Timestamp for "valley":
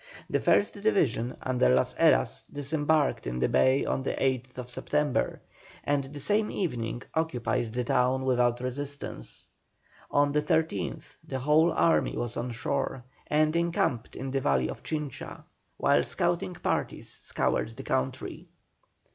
14.41-14.69